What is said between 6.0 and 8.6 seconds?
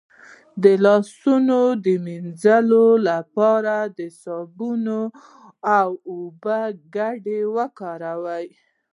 اوبو ګډول وکاروئ